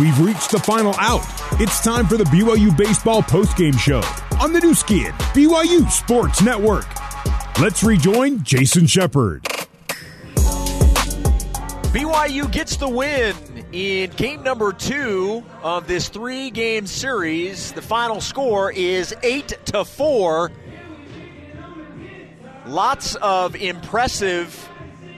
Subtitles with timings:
[0.00, 1.22] We've reached the final out.
[1.60, 4.02] It's time for the BYU Baseball postgame show
[4.40, 6.86] on the Nu Skin, BYU Sports Network.
[7.60, 9.44] Let's rejoin Jason Shepard.
[11.94, 13.36] BYU gets the win
[13.70, 17.70] in game number two of this three game series.
[17.70, 20.50] The final score is 8 to 4.
[22.66, 24.68] Lots of impressive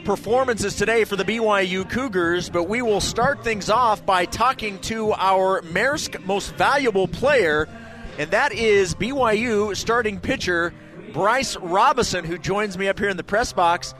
[0.06, 5.12] performances today for the BYU Cougars, but we will start things off by talking to
[5.14, 7.68] our Maersk most valuable player,
[8.16, 10.72] and that is BYU starting pitcher
[11.12, 13.94] Bryce Robison, who joins me up here in the press box.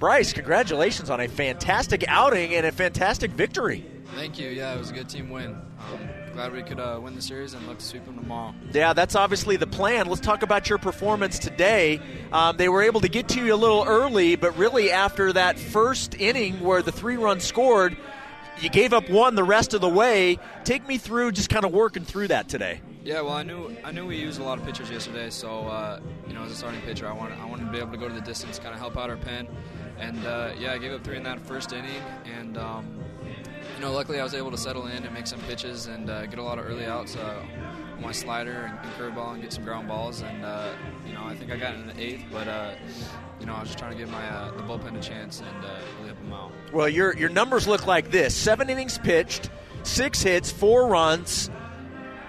[0.00, 3.86] Bryce, congratulations on a fantastic outing and a fantastic victory.
[4.16, 4.48] Thank you.
[4.48, 5.50] Yeah, it was a good team win.
[5.52, 8.54] Um, glad we could uh, win the series and look to sweep them tomorrow.
[8.72, 10.06] Yeah, that's obviously the plan.
[10.06, 12.00] Let's talk about your performance today.
[12.32, 15.58] Um, they were able to get to you a little early, but really after that
[15.58, 17.96] first inning where the three runs scored,
[18.60, 20.38] you gave up one the rest of the way.
[20.64, 22.80] Take me through just kind of working through that today.
[23.04, 25.98] Yeah, well, I knew I knew we used a lot of pitchers yesterday, so uh,
[26.28, 28.08] you know, as a starting pitcher, I wanted I wanted to be able to go
[28.08, 29.48] to the distance, kind of help out our pen.
[29.98, 33.02] And uh, yeah, I gave up three in that first inning, and um,
[33.82, 36.38] know, luckily I was able to settle in and make some pitches and uh, get
[36.38, 37.42] a lot of early outs uh,
[37.96, 40.22] on my slider and, curveball and get some ground balls.
[40.22, 40.72] And uh,
[41.06, 42.74] you know, I think I got in the eighth, but uh,
[43.40, 45.64] you know, I was just trying to give my uh, the bullpen a chance and
[45.96, 46.52] really help them out.
[46.72, 49.50] Well, your your numbers look like this: seven innings pitched,
[49.82, 51.50] six hits, four runs,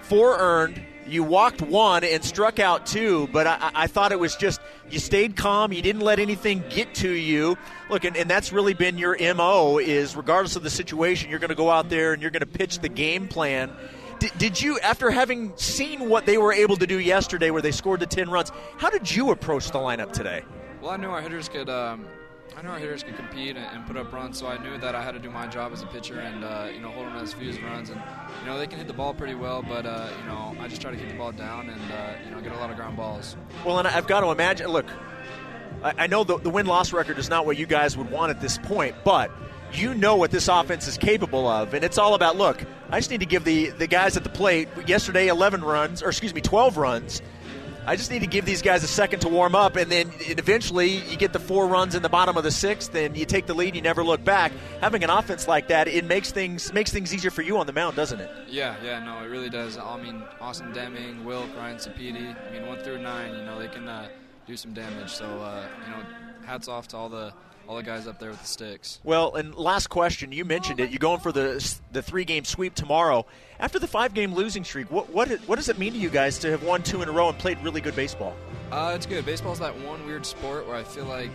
[0.01, 4.35] four earned you walked one and struck out two, but I, I, thought it was
[4.35, 5.73] just you stayed calm.
[5.73, 7.57] You didn't let anything get to you.
[7.89, 9.77] Look, and, and that's really been your mo.
[9.77, 12.45] Is regardless of the situation, you're going to go out there and you're going to
[12.45, 13.71] pitch the game plan.
[14.19, 17.71] D- did you, after having seen what they were able to do yesterday, where they
[17.71, 20.43] scored the ten runs, how did you approach the lineup today?
[20.81, 21.69] Well, I knew our hitters could.
[21.69, 22.05] Um
[22.55, 24.95] I know our hitters could compete and, and, put up runs, so I knew that
[24.95, 27.16] I had to do my job as a pitcher and uh, you know hold them
[27.16, 27.89] as few as runs.
[27.89, 28.02] And
[28.41, 30.81] you know they can hit the ball pretty well, but uh, you know I just
[30.81, 32.95] try to keep the ball down and uh, you know get a lot of ground
[32.95, 33.35] balls.
[33.66, 34.67] Well, and I've got to imagine.
[34.67, 34.85] Look,
[35.84, 38.29] I, I know the, the win loss record is not what you guys would want
[38.29, 39.31] at this point, but
[39.73, 42.63] you know what this offense is capable of, and it's all about look.
[42.91, 46.09] I just need to give the the guys at the plate yesterday 11 runs, or
[46.09, 47.22] excuse me, 12 runs
[47.85, 50.99] I just need to give these guys a second to warm up, and then eventually
[51.09, 53.53] you get the four runs in the bottom of the sixth, and you take the
[53.53, 53.75] lead.
[53.75, 54.53] You never look back.
[54.79, 57.73] Having an offense like that, it makes things makes things easier for you on the
[57.73, 58.31] mound, doesn't it?
[58.47, 59.77] Yeah, yeah, no, it really does.
[59.77, 62.35] I mean, Austin Deming, Wilk, Ryan Sapiti.
[62.47, 64.07] I mean, one through nine, you know, they can uh,
[64.47, 65.09] do some damage.
[65.09, 66.03] So, uh, you know,
[66.45, 67.33] hats off to all the
[67.68, 69.00] all the guys up there with the sticks.
[69.03, 70.91] Well, and last question, you mentioned it.
[70.91, 73.25] You're going for the the three game sweep tomorrow.
[73.59, 76.40] After the five game losing streak, what what what does it mean to you guys
[76.40, 78.35] to have won two in a row and played really good baseball?
[78.72, 79.25] Uh, it's good.
[79.25, 81.31] Baseball's that one weird sport where I feel like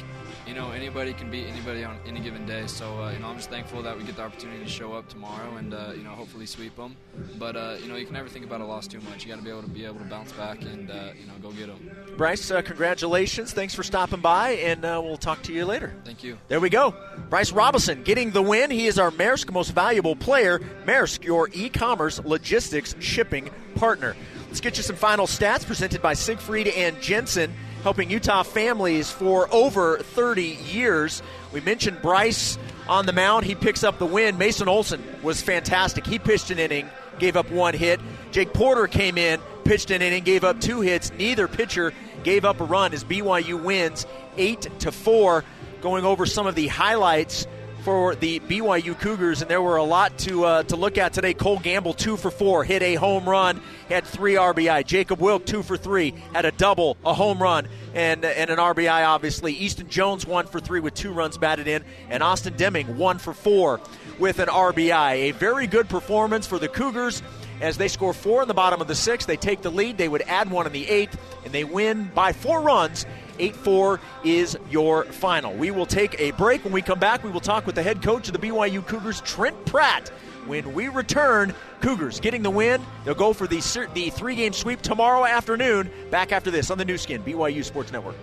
[0.49, 2.67] you know anybody can beat anybody on any given day.
[2.67, 5.07] So uh, you know I'm just thankful that we get the opportunity to show up
[5.09, 6.97] tomorrow and uh, you know hopefully sweep them.
[7.39, 9.25] But uh, you know you can never think about a loss too much.
[9.25, 11.35] You got to be able to be able to bounce back and uh, you know
[11.43, 11.91] go get them.
[12.17, 13.53] Bryce, uh, congratulations!
[13.53, 15.95] Thanks for stopping by, and we'll talk to you later.
[16.05, 16.39] Thank you.
[16.49, 16.95] There we go.
[17.29, 18.71] Bryce Robison getting the win.
[18.71, 20.61] He is our Maersk most valuable player.
[20.87, 24.17] Maersk, your e-commerce logistics shipping partner.
[24.47, 27.53] Let's get you some final stats presented by Siegfried and Jensen
[27.83, 31.23] helping Utah families for over 30 years.
[31.53, 32.59] We mentioned Bryce
[32.89, 33.47] on the mound.
[33.47, 34.39] He picks up the win.
[34.39, 36.07] Mason Olson was fantastic.
[36.07, 36.89] He pitched an inning,
[37.19, 38.01] gave up one hit.
[38.31, 41.13] Jake Porter came in, pitched an inning, gave up two hits.
[41.13, 41.93] Neither pitcher
[42.25, 44.07] gave up a run as BYU wins
[44.37, 45.45] 8 to 4.
[45.81, 47.47] Going over some of the highlights
[47.89, 51.33] for the BYU Cougars, and there were a lot to uh, to look at today.
[51.33, 54.85] Cole Gamble, two for four, hit a home run, had three RBI.
[54.85, 59.07] Jacob Wilk, two for three, had a double, a home run, and and an RBI.
[59.07, 63.17] Obviously, Easton Jones, one for three with two runs batted in, and Austin Deming, one
[63.17, 63.81] for four
[64.19, 65.13] with an RBI.
[65.13, 67.23] A very good performance for the Cougars.
[67.63, 69.97] As they score four in the bottom of the sixth, they take the lead.
[69.97, 73.07] They would add one in the eighth, and they win by four runs
[73.39, 75.55] 8 4 is your final.
[75.55, 76.65] We will take a break.
[76.65, 79.21] When we come back, we will talk with the head coach of the BYU Cougars,
[79.23, 80.09] Trent Pratt.
[80.47, 82.83] When we return, Cougars getting the win.
[83.05, 83.59] They'll go for the,
[83.95, 85.91] the three game sweep tomorrow afternoon.
[86.11, 88.17] Back after this on the Nu Skin, BYU Sports Network.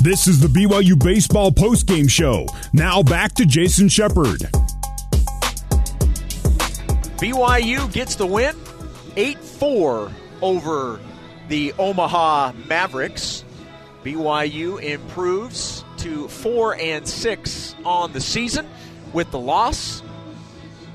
[0.00, 2.46] This is the BYU Baseball postgame show.
[2.72, 4.40] Now back to Jason Shepard.
[7.18, 8.54] BYU gets the win
[9.16, 11.00] 8 4 over
[11.48, 13.44] the Omaha Mavericks.
[14.04, 18.68] BYU improves to 4 and 6 on the season
[19.12, 20.02] with the loss.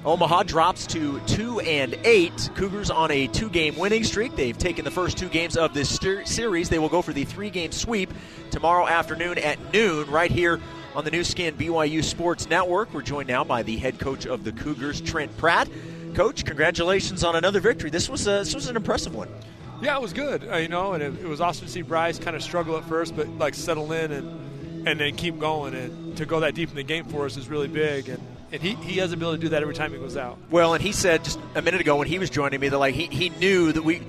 [0.06, 2.52] Omaha drops to 2 and 8.
[2.56, 4.36] Cougars on a two game winning streak.
[4.36, 6.70] They've taken the first two games of this series.
[6.70, 8.12] They will go for the three game sweep
[8.52, 10.60] tomorrow afternoon at noon right here
[10.94, 12.94] on the Nu Skin BYU Sports Network.
[12.94, 15.70] We're joined now by the head coach of the Cougars, Trent Pratt.
[16.16, 17.90] Coach, congratulations on another victory.
[17.90, 19.30] This was a, this was an impressive one.
[19.84, 20.50] Yeah, it was good.
[20.50, 22.86] Uh, you know, and it, it, was awesome to see Bryce kind of struggle at
[22.86, 25.74] first, but like settle in and and then keep going.
[25.74, 28.08] And to go that deep in the game for us is really big.
[28.08, 28.20] And
[28.54, 30.38] and he, he has the ability to do that every time he goes out.
[30.50, 32.96] Well, and he said just a minute ago when he was joining me that like
[32.96, 34.02] he, he knew that we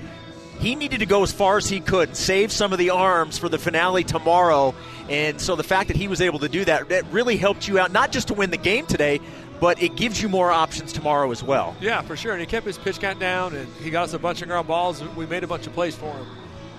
[0.60, 3.48] he needed to go as far as he could, save some of the arms for
[3.48, 4.74] the finale tomorrow.
[5.08, 7.78] And so the fact that he was able to do that, that really helped you
[7.78, 9.20] out, not just to win the game today,
[9.60, 11.76] but it gives you more options tomorrow as well.
[11.80, 12.32] Yeah, for sure.
[12.32, 14.68] And he kept his pitch count down, and he got us a bunch of ground
[14.68, 15.02] balls.
[15.16, 16.26] We made a bunch of plays for him.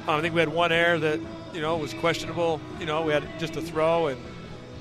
[0.07, 1.19] Um, I think we had one error that
[1.53, 2.61] you know was questionable.
[2.79, 4.21] You know, we had just a throw, and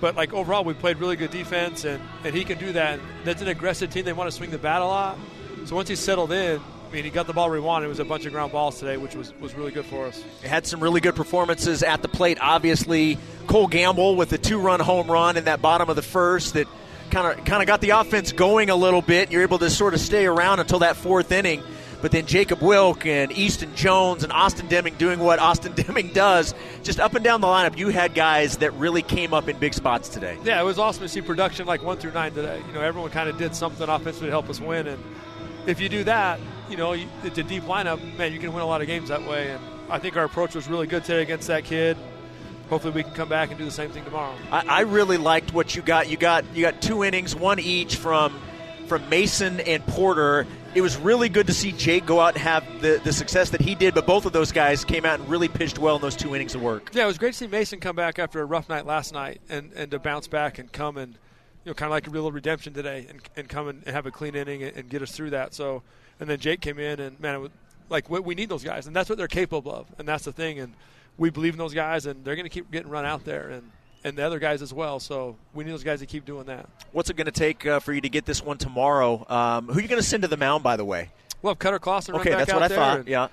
[0.00, 2.98] but like overall, we played really good defense, and and he can do that.
[2.98, 4.04] And that's an aggressive team.
[4.04, 5.18] They want to swing the bat a lot.
[5.64, 7.86] So once he settled in, I mean, he got the ball where he wanted.
[7.86, 10.22] It was a bunch of ground balls today, which was, was really good for us.
[10.42, 12.38] had some really good performances at the plate.
[12.40, 16.68] Obviously, Cole Gamble with the two-run home run in that bottom of the first that
[17.14, 19.30] kind of kind of got the offense going a little bit.
[19.30, 21.62] You're able to sort of stay around until that fourth inning.
[22.02, 26.54] But then Jacob Wilk and Easton Jones and Austin Deming doing what Austin Deming does,
[26.82, 27.78] just up and down the lineup.
[27.78, 30.36] You had guys that really came up in big spots today.
[30.44, 32.60] Yeah, it was awesome to see production like one through nine today.
[32.66, 35.02] You know, everyone kind of did something offensively to help us win, and
[35.66, 38.66] if you do that, you know, it's a deep lineup, man, you can win a
[38.66, 39.52] lot of games that way.
[39.52, 41.96] And I think our approach was really good today against that kid.
[42.68, 44.34] Hopefully, we can come back and do the same thing tomorrow.
[44.50, 46.08] I, I really liked what you got.
[46.08, 48.40] You got you got two innings, one each from
[48.86, 50.46] from Mason and Porter.
[50.74, 53.60] It was really good to see Jake go out and have the, the success that
[53.60, 56.16] he did, but both of those guys came out and really pitched well in those
[56.16, 56.90] two innings of work.
[56.92, 59.40] Yeah, it was great to see Mason come back after a rough night last night
[59.48, 61.12] and, and to bounce back and come and,
[61.64, 64.10] you know, kind of like a real redemption today and, and come and have a
[64.10, 65.54] clean inning and, and get us through that.
[65.54, 65.84] So
[66.20, 67.50] and then Jake came in, and man, was,
[67.88, 70.58] like we need those guys, and that's what they're capable of, and that's the thing,
[70.58, 70.74] and
[71.18, 73.70] we believe in those guys, and they're going to keep getting run out there, and
[74.04, 75.00] and the other guys as well.
[75.00, 76.68] So we need those guys to keep doing that.
[76.92, 79.24] What's it going to take uh, for you to get this one tomorrow?
[79.28, 81.10] Um, who are you going to send to the mound, by the way?
[81.40, 82.14] Well, Cutter Clausen.
[82.16, 82.98] Okay, that's what I thought.
[83.00, 83.28] And, yeah.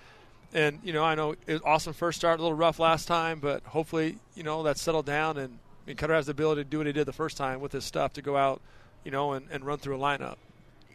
[0.53, 3.39] And you know, I know it was awesome first start, a little rough last time,
[3.39, 5.57] but hopefully, you know, that's settled down, and
[5.97, 8.13] Cutter has the ability to do what he did the first time with his stuff
[8.13, 8.61] to go out,
[9.03, 10.35] you know, and, and run through a lineup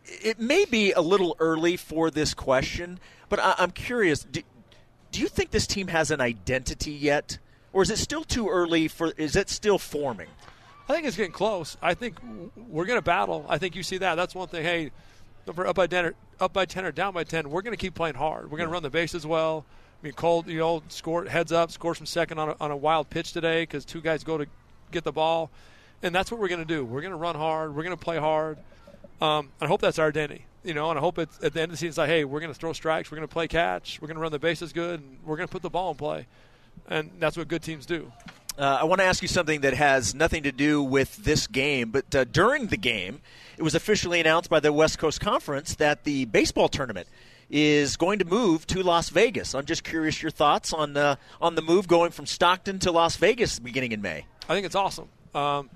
[0.09, 2.99] it may be a little early for this question,
[3.29, 4.25] but I, am curious.
[4.25, 4.43] Do,
[5.17, 7.39] do, you think this team has an identity yet,
[7.73, 9.13] or is it still too early for?
[9.17, 10.29] Is it still forming?
[10.89, 11.77] I think it's getting close.
[11.81, 12.19] I think
[12.69, 13.47] we're going to battle.
[13.49, 14.17] I think you see that.
[14.17, 14.63] That's one thing.
[14.63, 14.91] Hey,
[15.49, 17.95] up by ten, or, up by ten or down by ten, we're going to keep
[17.95, 18.51] playing hard.
[18.51, 19.65] We're going to run the bases well.
[20.03, 22.77] I mean, Cole, you know, score heads up, scores from second on a, on a
[22.77, 24.47] wild pitch today because two guys go to
[24.93, 25.51] get the ball,
[26.03, 26.85] and that's what we're going to do.
[26.85, 27.75] We're going to run hard.
[27.75, 28.59] We're going to play hard.
[29.23, 31.71] Um, I hope that's our identity, you know, and I hope it's at the end
[31.71, 33.49] of the season, it's like, hey, we're going to throw strikes, we're going to play
[33.49, 35.93] catch, we're going to run the bases good, and we're going to put the ball
[35.93, 36.27] in play.
[36.89, 38.13] And that's what good teams do.
[38.59, 41.91] Uh, I want to ask you something that has nothing to do with this game,
[41.91, 43.21] but uh, during the game,
[43.59, 47.07] it was officially announced by the West Coast Conference that the baseball tournament
[47.51, 49.55] is going to move to Las Vegas.
[49.55, 53.17] I'm just curious your thoughts on uh, on the move going from Stockton to Las
[53.17, 54.27] Vegas beginning in May.
[54.49, 55.09] I think it's awesome.
[55.35, 55.71] Um,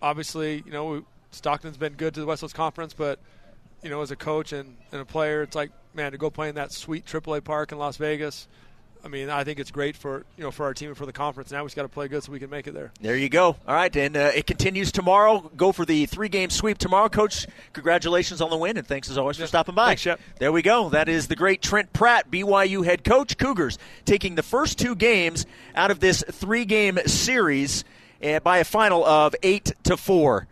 [0.00, 3.18] obviously, you know, Stockton's been good to the West Coast Conference, but
[3.84, 6.48] you know, as a coach and, and a player, it's like, man, to go play
[6.48, 8.48] in that sweet AAA park in Las Vegas.
[9.04, 11.12] I mean, I think it's great for you know for our team and for the
[11.12, 11.50] conference.
[11.50, 12.90] Now we just got to play good so we can make it there.
[13.02, 13.48] There you go.
[13.48, 15.50] All right, and uh, it continues tomorrow.
[15.54, 17.46] Go for the three-game sweep tomorrow, Coach.
[17.74, 19.44] Congratulations on the win, and thanks as always yeah.
[19.44, 19.88] for stopping by.
[19.88, 20.20] Thanks, Shep.
[20.38, 20.88] There we go.
[20.88, 23.36] That is the great Trent Pratt, BYU head coach.
[23.36, 25.44] Cougars taking the first two games
[25.74, 27.84] out of this three-game series
[28.24, 30.48] uh, by a final of eight to four.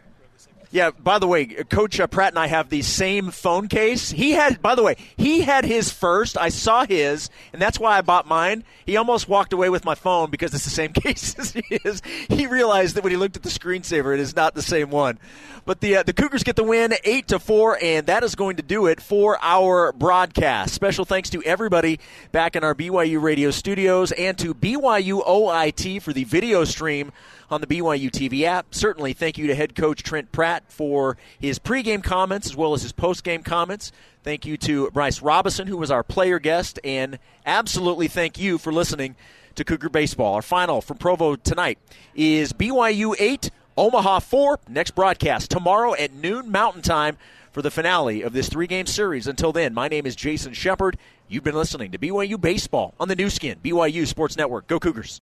[0.72, 4.10] Yeah, by the way, Coach uh, Pratt and I have the same phone case.
[4.10, 6.38] He had, by the way, he had his first.
[6.38, 8.64] I saw his, and that's why I bought mine.
[8.86, 12.00] He almost walked away with my phone because it's the same case as his.
[12.30, 15.18] He realized that when he looked at the screensaver, it is not the same one.
[15.66, 18.56] But the uh, the Cougars get the win, eight to four, and that is going
[18.56, 20.74] to do it for our broadcast.
[20.74, 22.00] Special thanks to everybody
[22.32, 27.12] back in our BYU radio studios and to BYU OIT for the video stream
[27.50, 28.74] on the BYU TV app.
[28.74, 32.82] Certainly, thank you to head coach Trent Pratt for his pregame comments as well as
[32.82, 33.92] his postgame comments.
[34.22, 38.72] Thank you to Bryce Robison, who was our player guest, and absolutely thank you for
[38.72, 39.16] listening
[39.54, 40.34] to Cougar Baseball.
[40.34, 41.78] Our final from Provo tonight
[42.14, 44.60] is BYU 8, Omaha 4.
[44.68, 47.16] Next broadcast tomorrow at noon Mountain Time
[47.52, 49.26] for the finale of this three game series.
[49.26, 50.96] Until then, my name is Jason Shepard.
[51.28, 54.66] You've been listening to BYU Baseball on the Nu Skin, BYU Sports Network.
[54.66, 55.10] Go Cougars.